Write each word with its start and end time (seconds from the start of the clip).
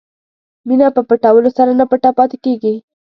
مینه 0.67 0.87
په 0.95 1.01
پټولو 1.09 1.49
سره 1.57 1.71
نه 1.79 1.85
پټه 1.89 2.09
پاتې 2.17 2.37
کېږي. 2.45 2.75